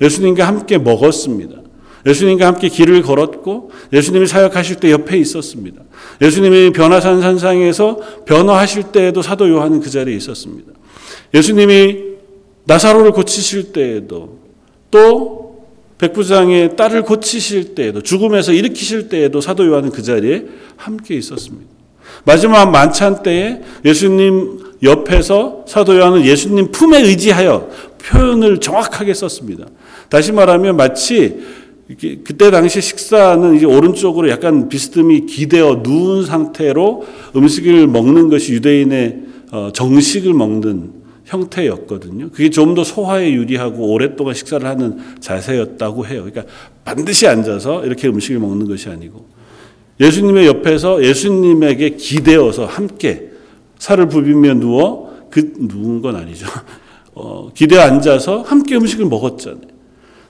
[0.00, 1.61] 예수님과 함께 먹었습니다.
[2.06, 5.82] 예수님과 함께 길을 걸었고 예수님이 사역하실 때 옆에 있었습니다.
[6.20, 10.72] 예수님이 변화산 산상에서 변화하실 때에도 사도 요한은 그 자리에 있었습니다.
[11.34, 12.12] 예수님이
[12.64, 14.38] 나사로를 고치실 때에도
[14.90, 15.42] 또
[15.98, 21.70] 백부장의 딸을 고치실 때에도 죽음에서 일으키실 때에도 사도 요한은 그 자리에 함께 있었습니다.
[22.24, 27.68] 마지막 만찬 때에 예수님 옆에서 사도 요한은 예수님 품에 의지하여
[28.02, 29.66] 표현을 정확하게 썼습니다.
[30.08, 31.40] 다시 말하면 마치
[31.98, 37.04] 그때 당시 식사는 이제 오른쪽으로 약간 비스듬히 기대어 누운 상태로
[37.36, 42.30] 음식을 먹는 것이 유대인의 어, 정식을 먹는 형태였거든요.
[42.30, 46.24] 그게 좀 더 소화에 유리하고 오랫동안 식사를 하는 자세였다고 해요.
[46.24, 46.44] 그러니까
[46.84, 49.26] 반드시 앉아서 이렇게 음식을 먹는 것이 아니고
[50.00, 53.30] 예수님의 옆에서 예수님에게 기대어서 함께
[53.78, 56.46] 살을 부비며 누워 그 누운 건 아니죠.
[57.14, 59.71] 어, 기대 앉아서 함께 음식을 먹었잖아요.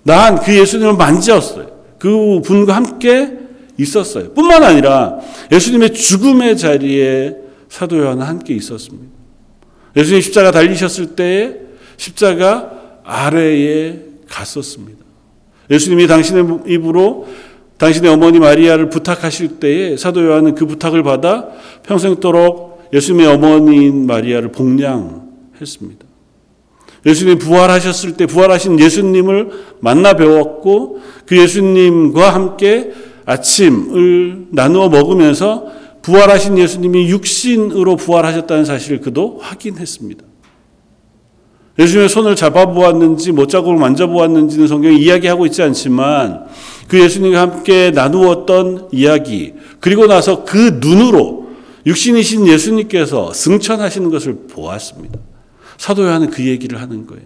[0.05, 1.67] 난 그 예수님을 만졌어요.
[1.99, 3.39] 그 분과 함께
[3.79, 4.33] 있었어요.
[4.33, 5.19] 뿐만 아니라
[5.51, 7.37] 예수님의 죽음의 자리에
[7.69, 9.09] 사도 요한은 함께 있었습니다.
[9.97, 11.57] 예수님 십자가 달리셨을 때에
[11.97, 12.71] 십자가
[13.05, 15.03] 아래에 갔었습니다.
[15.71, 17.27] 예수님이 당신의 입으로
[17.79, 21.49] 당신의 어머니 마리아를 부탁하실 때에 사도 요한은 그 부탁을 받아
[21.85, 26.12] 평생도록 예수님의 어머니인 마리아를 복량했습니다.
[27.05, 32.93] 예수님이 부활하셨을 때 부활하신 예수님을 만나 배웠고 그 예수님과 함께
[33.25, 35.67] 아침을 나누어 먹으면서
[36.03, 40.25] 부활하신 예수님이 육신으로 부활하셨다는 사실을 그도 확인했습니다.
[41.79, 46.45] 예수님의 손을 잡아보았는지 못자국을 만져보았는지는 성경이 이야기하고 있지 않지만
[46.89, 51.49] 그 예수님과 함께 나누었던 이야기 그리고 나서 그 눈으로
[51.87, 55.19] 육신이신 예수님께서 승천하시는 것을 보았습니다.
[55.83, 57.25] 사도 요한은 그 얘기를 하는 거예요.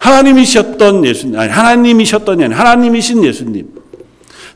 [0.00, 3.72] 하나님이셨던 예수님, 아니 하나님이셨던 아니 하나님이신 예수님.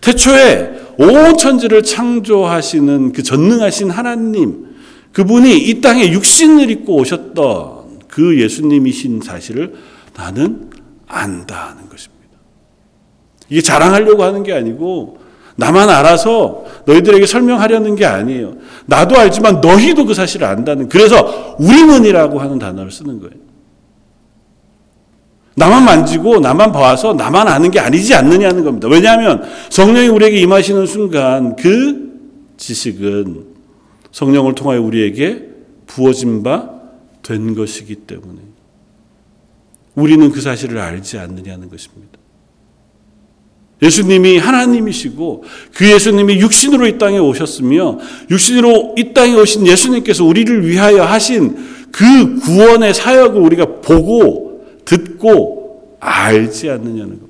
[0.00, 4.66] 태초에 온 천지를 창조하시는 그 전능하신 하나님,
[5.12, 9.76] 그분이 이 땅에 육신을 입고 오셨던 그 예수님이신 사실을
[10.16, 10.70] 나는
[11.06, 12.36] 안다는 것입니다.
[13.48, 15.19] 이게 자랑하려고 하는 게 아니고
[15.60, 18.54] 나만 알아서 너희들에게 설명하려는 게 아니에요.
[18.86, 20.88] 나도 알지만 너희도 그 사실을 안다는.
[20.88, 23.34] 그래서 우리는이라고 하는 단어를 쓰는 거예요.
[25.54, 28.88] 나만 만지고 나만 봐서 나만 아는 게 아니지 않느냐는 겁니다.
[28.88, 32.10] 왜냐하면 성령이 우리에게 임하시는 순간 그
[32.56, 33.44] 지식은
[34.10, 35.48] 성령을 통하여 우리에게
[35.86, 36.80] 부어진 바
[37.22, 38.40] 된 것이기 때문에
[39.94, 42.18] 우리는 그 사실을 알지 않느냐는 것입니다.
[43.82, 47.98] 예수님이 하나님이시고 그 예수님이 육신으로 이 땅에 오셨으며
[48.30, 51.56] 육신으로 이 땅에 오신 예수님께서 우리를 위하여 하신
[51.90, 57.28] 그 구원의 사역을 우리가 보고 듣고 알지 않느냐는 것.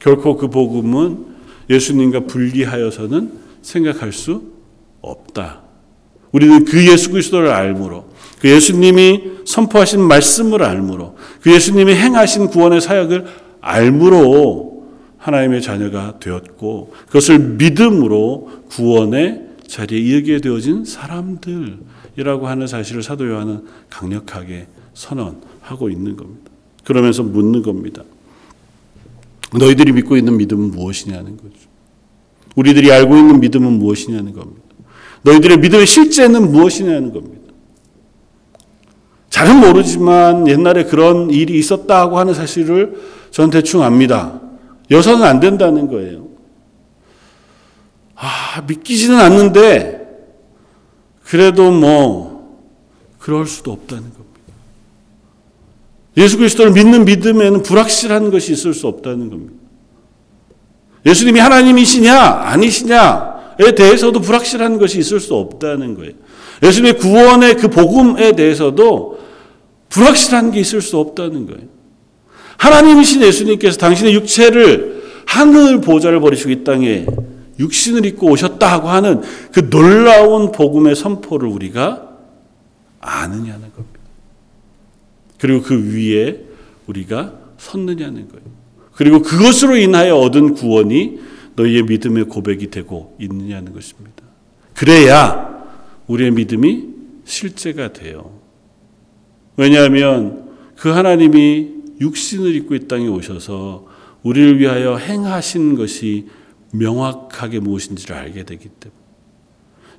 [0.00, 1.26] 결코 그 복음은
[1.68, 4.42] 예수님과 분리하여서는 생각할 수
[5.02, 5.60] 없다.
[6.32, 13.26] 우리는 그 예수 그리스도를 알므로 그 예수님이 선포하신 말씀을 알므로 그 예수님이 행하신 구원의 사역을
[13.60, 14.69] 알므로
[15.20, 24.66] 하나님의 자녀가 되었고 그것을 믿음으로 구원의 자리에 이르게 되어진 사람들이라고 하는 사실을 사도 요한은 강력하게
[24.94, 26.50] 선언 하고 있는 겁니다.
[26.84, 28.02] 그러면서 묻는 겁니다.
[29.56, 31.70] 너희들이 믿고 있는 믿음은 무엇이냐는 거죠.
[32.56, 34.62] 우리들이 알고 있는 믿음은 무엇이냐는 겁니다.
[35.22, 37.52] 너희들의 믿음의 실제는 무엇이냐는 겁니다.
[39.28, 44.39] 잘은 모르지만 옛날에 그런 일이 있었다고 하는 사실을 전 대충 압니다.
[44.90, 46.28] 여서는 안 된다는 거예요.
[48.16, 50.00] 아, 믿기지는 않는데,
[51.24, 52.58] 그래도 뭐,
[53.18, 54.20] 그럴 수도 없다는 겁니다.
[56.16, 59.54] 예수 그리스도를 믿는 믿음에는 불확실한 것이 있을 수 없다는 겁니다.
[61.06, 66.12] 예수님이 하나님이시냐, 아니시냐에 대해서도 불확실한 것이 있을 수 없다는 거예요.
[66.62, 69.18] 예수님의 구원의 그 복음에 대해서도
[69.88, 71.79] 불확실한 게 있을 수 없다는 거예요.
[72.60, 77.06] 하나님이신 예수님께서 당신의 육체를 하늘 보좌를 버리시고 이 땅에
[77.58, 82.08] 육신을 입고 오셨다고 하는 그 놀라운 복음의 선포를 우리가
[83.00, 84.00] 아느냐는 겁니다.
[85.38, 86.44] 그리고 그 위에
[86.86, 88.44] 우리가 섰느냐는 거예요.
[88.92, 91.18] 그리고 그것으로 인하여 얻은 구원이
[91.56, 94.22] 너희의 믿음의 고백이 되고 있느냐는 것입니다.
[94.74, 95.64] 그래야
[96.08, 96.88] 우리의 믿음이
[97.24, 98.38] 실제가 돼요.
[99.56, 103.86] 왜냐하면 그 하나님이 육신을 입고 이 땅에 오셔서
[104.22, 106.26] 우리를 위하여 행하신 것이
[106.72, 109.00] 명확하게 무엇인지를 알게 되기 때문에.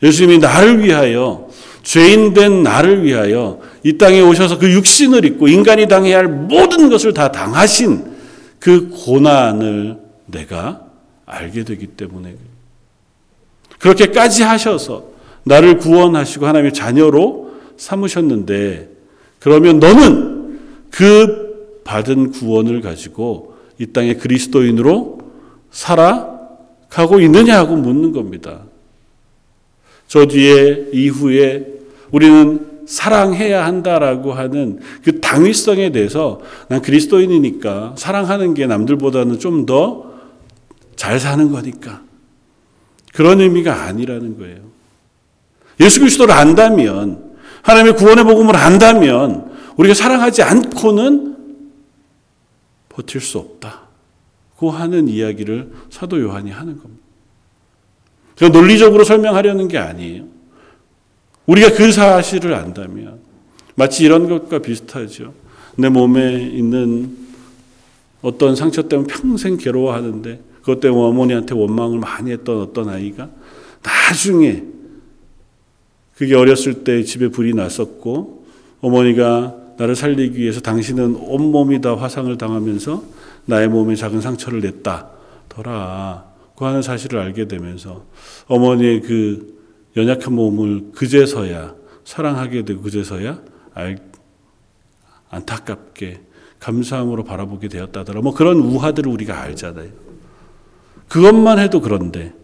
[0.04, 1.48] 예수님이 나를 위하여
[1.84, 7.14] 죄인 된 나를 위하여 이 땅에 오셔서 그 육신을 입고 인간이 당해야 할 모든 것을
[7.14, 8.12] 다 당하신
[8.60, 10.86] 그 고난을 내가
[11.26, 12.36] 알게 되기 때문에.
[13.80, 15.06] 그렇게까지 하셔서
[15.44, 18.90] 나를 구원하시고 하나님의 자녀로 삼으셨는데
[19.40, 20.60] 그러면 너는
[20.92, 21.51] 그
[21.84, 25.20] 받은 구원을 가지고 이 땅에 그리스도인으로
[25.72, 28.62] 살아가고 있느냐고 묻는 겁니다.
[30.08, 31.66] 저 뒤에 이후에
[32.12, 40.12] 우리는 사랑해야 한다라고 하는 그 당위성에 대해서 난 그리스도인이니까 사랑하는 게 남들보다는 좀 더
[41.02, 42.02] 잘 사는 거니까
[43.16, 44.60] 그런 의미가 아니라는 거예요.
[45.80, 51.31] 예수 그리스도를 안다면 하나님의 구원의 복음을 안다면 우리가 사랑하지 않고는
[52.92, 53.82] 버틸 수 없다
[54.58, 57.04] 고 하는 이야기를 사도 요한이 하는 겁니다.
[58.36, 60.26] 제가 논리적으로 설명하려는 게 아니에요.
[61.48, 63.20] 우리가 그 사실을 안다면
[63.76, 65.34] 마치 이런 것과 비슷하죠.
[65.78, 67.18] 내 몸에 있는
[68.22, 73.30] 어떤 상처 때문에 평생 괴로워하는데 그것 때문에 어머니한테 원망을 많이 했던 어떤 아이가
[73.84, 74.64] 나중에
[76.16, 78.46] 그게 어렸을 때 집에 불이 났었고
[78.82, 83.04] 어머니가 나를 살리기 위해서 당신은 온몸이 다 화상을 당하면서
[83.46, 86.32] 나의 몸에 작은 상처를 냈다더라.
[86.56, 88.06] 그 하는 사실을 알게 되면서
[88.46, 89.60] 어머니의 그
[89.98, 93.42] 연약한 몸을 그제서야 사랑하게 되고 그제서야
[93.74, 93.98] 알,
[95.32, 96.22] 안타깝게
[96.60, 98.22] 감사함으로 바라보게 되었다더라.
[98.22, 99.90] 뭐 그런 우화들을 우리가 알잖아요.
[101.08, 102.36] 그것만 해도 그런데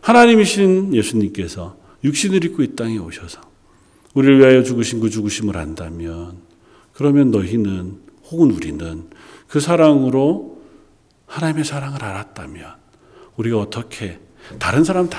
[0.00, 3.42] 하나님이신 예수님께서 육신을 입고 이 땅에 오셔서
[4.14, 6.49] 우리를 위하여 죽으신 그 죽으심을 안다면
[7.00, 9.08] 그러면 너희는 혹은 우리는
[9.48, 10.60] 그 사랑으로
[11.24, 12.74] 하나님의 사랑을 알았다면
[13.38, 14.18] 우리가 어떻게
[14.58, 15.18] 다른 사람 다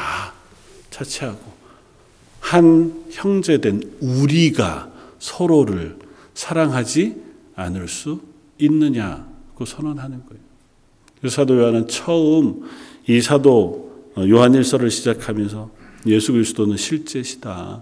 [0.92, 1.40] 차치하고
[2.40, 5.98] 한 형제된 우리가 서로를
[6.36, 7.20] 사랑하지
[7.56, 8.22] 않을 수
[8.60, 10.44] 있느냐고 선언하는 거예요.
[11.20, 12.62] 그래서 사도 요한은 처음
[13.08, 15.72] 이 사도 요한일서를 시작하면서
[16.06, 17.82] 예수 그리스도는 실제시다.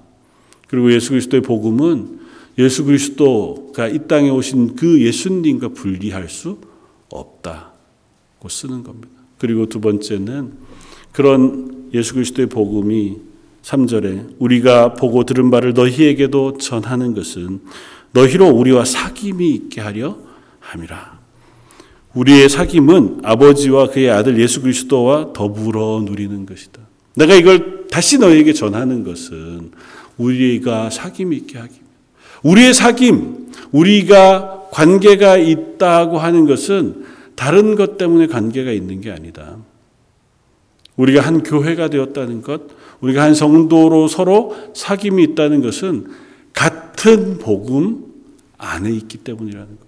[0.69, 2.28] 그리고 예수 그리스도의 복음은
[2.59, 6.59] 예수 그리스도가 이 땅에 오신 그 예수님과 분리할 수
[7.09, 9.07] 없다고 쓰는 겁니다.
[9.37, 10.51] 그리고 두 번째는
[11.13, 13.17] 그런 예수 그리스도의 복음이
[13.63, 17.61] 3절에 우리가 보고 들은 바를 너희에게도 전하는 것은
[18.11, 20.17] 너희로 우리와 사귐이 있게 하려
[20.59, 21.19] 함이라.
[22.13, 26.81] 우리의 사귐은 아버지와 그의 아들 예수 그리스도와 더불어 누리는 것이다.
[27.15, 29.71] 내가 이걸 다시 너희에게 전하는 것은
[30.17, 31.88] 우리가 사귐이 있게 하기.
[32.43, 39.57] 우리의 사귐, 우리가 관계가 있다고 하는 것은 다른 것 때문에 관계가 있는 게 아니다.
[40.95, 42.61] 우리가 한 교회가 되었다는 것,
[42.99, 46.07] 우리가 한 성도로 서로 사귐이 있다는 것은
[46.53, 48.05] 같은 복음
[48.57, 49.85] 안에 있기 때문이라는 겁니다.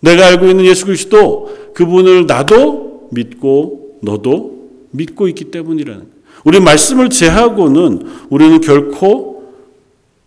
[0.00, 6.12] 내가 알고 있는 예수 그리스도 그분을 나도 믿고 너도 믿고 있기 때문이라는 거예요.
[6.44, 9.31] 우리 말씀을 제하고는 우리는 결코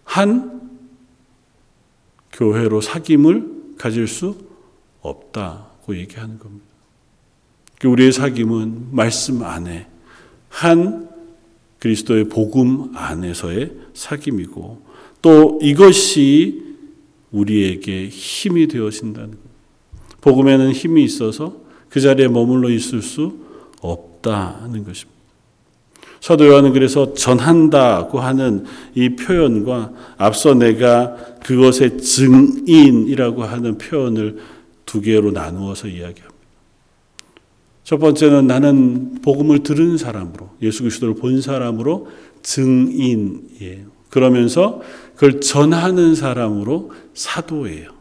[0.06, 0.70] 한
[2.32, 4.38] 교회로 사귐을 가질 수
[5.02, 6.66] 없다고 얘기하는 겁니다.
[7.80, 9.88] 그 우리의 사귐은 말씀 안에
[10.50, 11.10] 한
[11.80, 14.82] 그리스도의 복음 안에서의 사귐이고
[15.22, 16.64] 또 이것이
[17.32, 19.40] 우리에게 힘이 되어진다는 것.
[20.22, 21.58] 복음에는 힘이 있어서
[21.90, 23.38] 그 자리에 머물러 있을 수
[23.82, 25.15] 없다는 것입니다.
[26.26, 28.66] 사도 요한은 그래서 전한다고 하는
[28.96, 34.40] 이 표현과 앞서 내가 그것의 증인이라고 하는 표현을
[34.88, 36.34] 두 개로 나누어서 이야기합니다.
[37.84, 42.08] 첫 번째는 나는 복음을 들은 사람으로 예수 그리스도를 본 사람으로
[42.42, 43.86] 증인이에요.
[44.10, 44.82] 그러면서
[45.14, 47.92] 그걸 전하는 사람으로 사도예요.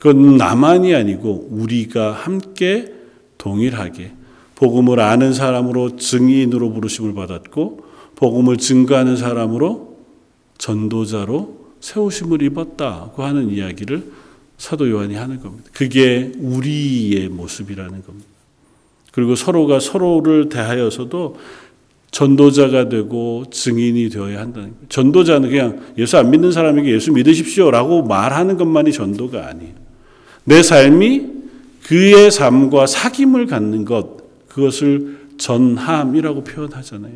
[0.00, 2.92] 그건 나만이 아니고 우리가 함께
[3.38, 4.21] 동일하게
[4.62, 7.84] 복음을 아는 사람으로 증인으로 부르심을 받았고
[8.14, 9.96] 복음을 증거하는 사람으로
[10.56, 14.12] 전도자로 세우심을 입었다고 하는 이야기를
[14.58, 15.68] 사도 요한이 하는 겁니다.
[15.72, 18.28] 그게 우리의 모습이라는 겁니다.
[19.10, 21.36] 그리고 서로가 서로를 대하여서도
[22.12, 24.88] 전도자가 되고 증인이 되어야 한다는 거예요.
[24.88, 29.74] 전도자는 그냥 예수 안 믿는 사람에게 예수 믿으십시오 라고 말하는 것만이 전도가 아니에요.
[30.44, 31.26] 내 삶이
[31.82, 34.21] 그의 삶과 사귐을 갖는 것,
[34.52, 37.12] 그것을 전함이라고 표현하잖아요.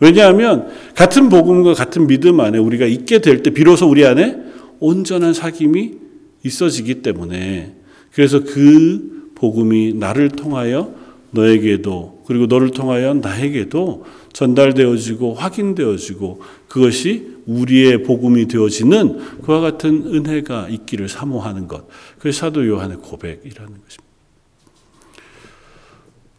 [0.00, 4.36] 왜냐하면 같은 복음과 같은 믿음 안에 우리가 있게 될 때 비로소 우리 안에
[4.80, 5.98] 온전한 사귐이
[6.42, 7.76] 있어지기 때문에
[8.12, 10.94] 그래서 그 복음이 나를 통하여
[11.30, 21.08] 너에게도 그리고 너를 통하여 나에게도 전달되어지고 확인되어지고 그것이 우리의 복음이 되어지는 그와 같은 은혜가 있기를
[21.08, 21.86] 사모하는 것.
[22.18, 24.03] 그게 사도 요한의 고백이라는 것입니다.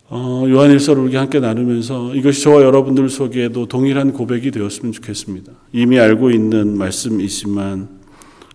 [0.08, 5.52] 어, 요한일서를 우리 함께 나누면서 이것이 저와 여러분들 속에도 동일한 고백이 되었으면 좋겠습니다.
[5.74, 7.90] 이미 알고 있는 말씀이지만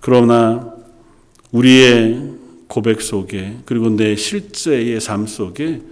[0.00, 0.72] 그러나
[1.50, 2.34] 우리의
[2.68, 5.82] 고백 속에 그리고 내 실제의 삶 속에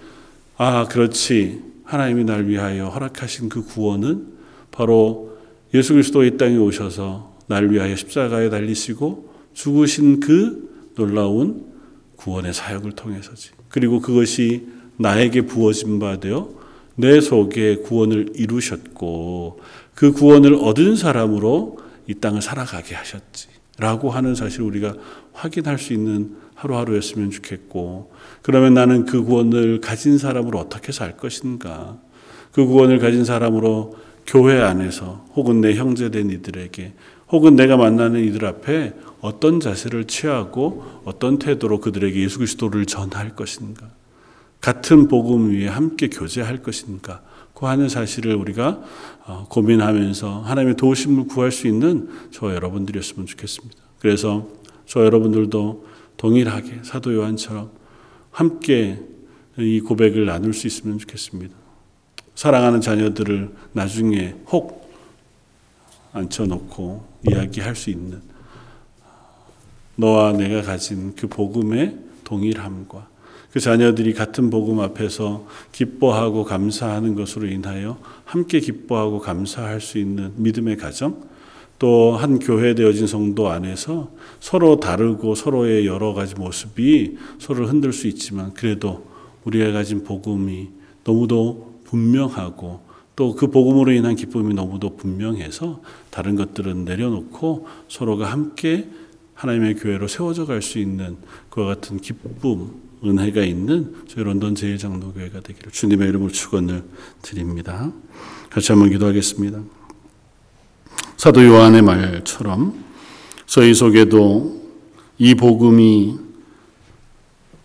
[0.57, 4.29] 아 그렇지 하나님이 날 위하여 허락하신 그 구원은
[4.71, 5.39] 바로
[5.75, 11.67] 예수 그리스도 이 땅에 오셔서 날 위하여 십자가에 달리시고 죽으신 그 놀라운
[12.15, 13.51] 구원의 사역을 통해서지.
[13.69, 16.51] 그리고 그것이 나에게 부어진 바 되어
[16.95, 19.61] 내 속에 구원을 이루셨고
[19.95, 23.49] 그 구원을 얻은 사람으로 이 땅을 살아가게 하셨지.
[23.79, 24.95] 라고 하는 사실을 우리가
[25.33, 28.11] 확인할 수 있는 하루하루였으면 좋겠고,
[28.43, 31.99] 그러면 나는 그 구원을 가진 사람으로 어떻게 살 것인가?
[32.51, 33.97] 그 구원을 가진 사람으로
[34.27, 36.93] 교회 안에서 혹은 내 형제된 이들에게
[37.31, 43.89] 혹은 내가 만나는 이들 앞에 어떤 자세를 취하고 어떤 태도로 그들에게 예수 그리스도를 전할 것인가?
[44.61, 47.23] 같은 복음 위에 함께 교제할 것인가?
[47.55, 48.83] 그 하는 사실을 우리가
[49.27, 53.77] 어, 고민하면서 하나님의 도우심을 구할 수 있는 저 여러분들이었으면 좋겠습니다.
[53.99, 54.49] 그래서
[54.87, 55.87] 저 여러분들도
[56.17, 57.71] 동일하게 사도 요한처럼
[58.31, 59.01] 함께
[59.59, 61.55] 이 고백을 나눌 수 있으면 좋겠습니다.
[62.37, 64.89] 사랑하는 자녀들을 나중에 혹
[66.13, 68.23] 앉혀놓고 이야기할 수 있는
[69.97, 73.09] 너와 내가 가진 그 복음의 동일함과
[73.59, 80.77] 그 자녀들이 같은 복음 앞에서 기뻐하고 감사하는 것으로 인하여 함께 기뻐하고 감사할 수 있는 믿음의
[80.77, 81.25] 가정,
[81.81, 88.07] 또 한 교회 되어진 성도 안에서 서로 다르고 서로의 여러 가지 모습이 서로를 흔들 수
[88.07, 89.05] 있지만 그래도
[89.43, 90.69] 우리가 가진 복음이
[91.03, 92.81] 너무도 분명하고
[93.17, 98.89] 또 그 복음으로 인한 기쁨이 너무도 분명해서 다른 것들은 내려놓고 서로가 함께
[99.35, 101.17] 하나님의 교회로 세워져 갈 수 있는
[101.51, 106.85] 그와 같은 기쁨, 은혜가 있는 저희 런던 제일장로교회가 되기를 주님의 이름으로 축원을
[107.23, 107.93] 드립니다.
[108.51, 109.61] 같이 한번 기도하겠습니다.
[111.17, 112.85] 사도 요한의 말처럼
[113.47, 114.63] 저희 속에도
[115.19, 116.19] 이 복음이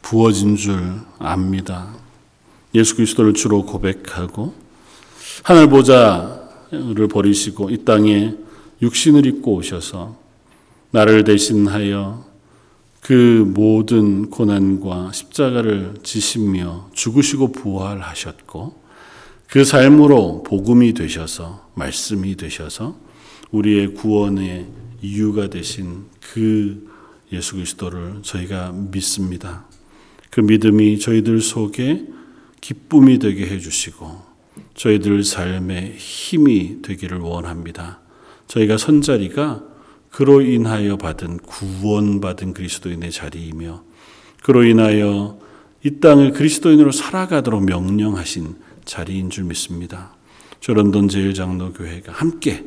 [0.01, 0.79] 부어진 줄
[1.19, 1.93] 압니다.
[2.75, 4.53] 예수 그리스도를 주로 고백하고
[5.43, 8.35] 하늘 보좌를 버리시고 이 땅에
[8.81, 10.17] 육신을 입고 오셔서
[10.91, 12.32] 나를 대신하여
[13.03, 18.81] 그 모든 고난과 십자가를 지시며 죽으시고 부활하셨고
[19.49, 22.97] 그 삶으로 복음이 되셔서 말씀이 되셔서
[23.51, 24.67] 우리의 구원의
[25.01, 26.89] 이유가 되신 그
[27.33, 29.67] 예수 그리스도를 저희가 믿습니다.
[30.29, 32.05] 그 믿음이 저희들 속에
[32.61, 34.33] 기쁨이 되게 해주시고
[34.75, 37.99] 저희들 삶의 힘이 되기를 원합니다.
[38.47, 39.72] 저희가 선자리가
[40.13, 43.83] 그로 인하여 받은 구원받은 그리스도인의 자리이며
[44.43, 45.39] 그로 인하여
[45.83, 48.55] 이 땅을 그리스도인으로 살아가도록 명령하신
[48.85, 50.15] 자리인 줄 믿습니다.
[50.59, 52.63] 저런돈 제일장로교회가 함께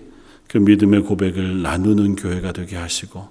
[0.48, 3.28] 그 믿음의 고백을 나누는 교회가 되게 하시고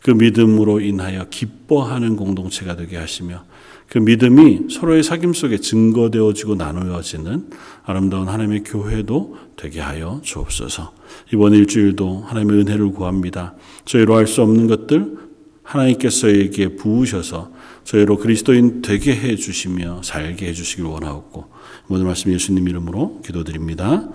[0.00, 3.44] 그 믿음으로 인하여 기뻐하는 공동체가 되게 하시며
[3.88, 7.50] 그 믿음이 서로의 사귐 속에 증거되어지고 나누어지는
[7.84, 10.92] 아름다운 하나님의 교회도 되게 하여 주옵소서.
[11.32, 13.54] 이번 일주일도 하나님의 은혜를 구합니다.
[13.84, 15.18] 저희로 할 수 없는 것들
[15.62, 17.52] 하나님께서에게 부으셔서
[17.84, 21.46] 저희로 그리스도인 되게 해 주시며 살게 해 주시길 원하옵고
[21.86, 24.08] 모든 말씀 예수님 이름으로 기도드립니다.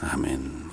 [0.00, 0.63] 아멘.